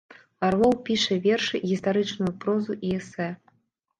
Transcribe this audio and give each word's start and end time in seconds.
Арлоў 0.45 0.71
піша 0.87 1.17
вершы, 1.25 1.61
гістарычную 1.71 2.31
прозу 2.45 2.79
і 2.87 2.89
эсэ. 2.99 3.29